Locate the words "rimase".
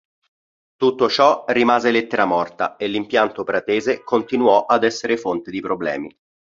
1.49-1.91